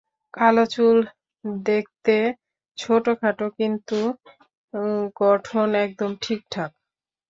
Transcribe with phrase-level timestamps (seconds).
[0.33, 0.97] কালো চুল,
[1.65, 2.15] দেখতে
[2.77, 3.97] ছোটখাটো কিন্তু
[5.21, 6.71] গঠন একদম ঠিকঠাক।